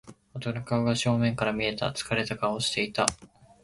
[0.33, 1.91] 男の顔が正面から見えた。
[1.91, 3.05] 疲れた顔をしていた。